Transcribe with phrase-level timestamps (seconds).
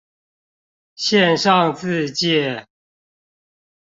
[0.95, 2.65] 線上自介